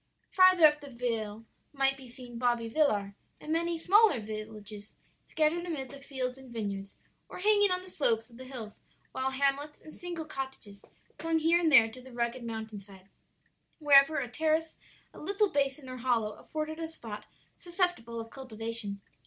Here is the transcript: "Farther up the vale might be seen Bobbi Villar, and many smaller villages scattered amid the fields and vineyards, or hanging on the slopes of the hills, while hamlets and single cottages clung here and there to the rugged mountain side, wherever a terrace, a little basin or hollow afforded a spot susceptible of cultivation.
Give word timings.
"Farther 0.31 0.65
up 0.65 0.81
the 0.81 0.89
vale 0.89 1.45
might 1.73 1.95
be 1.95 2.07
seen 2.07 2.39
Bobbi 2.39 2.67
Villar, 2.73 3.13
and 3.39 3.53
many 3.53 3.77
smaller 3.77 4.19
villages 4.19 4.95
scattered 5.27 5.63
amid 5.63 5.91
the 5.91 5.99
fields 5.99 6.39
and 6.39 6.51
vineyards, 6.51 6.97
or 7.29 7.37
hanging 7.37 7.69
on 7.69 7.83
the 7.83 7.89
slopes 7.91 8.27
of 8.27 8.37
the 8.37 8.45
hills, 8.45 8.73
while 9.11 9.29
hamlets 9.29 9.79
and 9.79 9.93
single 9.93 10.25
cottages 10.25 10.81
clung 11.19 11.37
here 11.37 11.59
and 11.59 11.71
there 11.71 11.87
to 11.91 12.01
the 12.01 12.11
rugged 12.13 12.43
mountain 12.43 12.79
side, 12.79 13.09
wherever 13.77 14.15
a 14.17 14.27
terrace, 14.27 14.75
a 15.13 15.19
little 15.19 15.49
basin 15.51 15.87
or 15.87 15.97
hollow 15.97 16.31
afforded 16.31 16.79
a 16.79 16.87
spot 16.87 17.27
susceptible 17.59 18.19
of 18.19 18.31
cultivation. 18.31 19.01